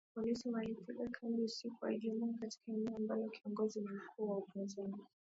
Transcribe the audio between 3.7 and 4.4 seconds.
ni mkuu wa